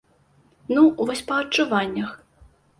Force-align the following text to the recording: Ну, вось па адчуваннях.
Ну, 0.77 0.81
вось 1.11 1.23
па 1.29 1.39
адчуваннях. 1.45 2.19